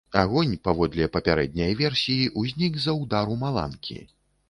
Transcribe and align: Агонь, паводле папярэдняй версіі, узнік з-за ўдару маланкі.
Агонь, 0.19 0.55
паводле 0.67 1.05
папярэдняй 1.17 1.77
версіі, 1.83 2.27
узнік 2.45 2.73
з-за 2.83 2.99
ўдару 3.01 3.41
маланкі. 3.47 4.05